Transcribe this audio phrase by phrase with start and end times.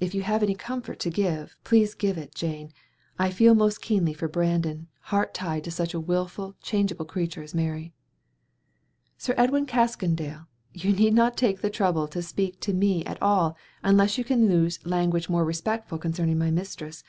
[0.00, 2.72] "If you have any comfort to give, please give it, Jane.
[3.20, 7.54] I feel most keenly for Brandon, heart tied to such a wilful, changeable creature as
[7.54, 7.92] Mary."
[9.16, 13.56] "Sir Edwin Caskoden, you need not take the trouble to speak to me at all
[13.84, 17.04] unless you can use language more respectful concerning my mistress.